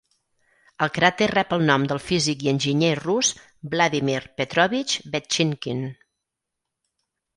[0.85, 3.31] El cràter rep el nom del físic i enginyer rus
[3.75, 5.89] Vladimir Petrovich Vetchinkin.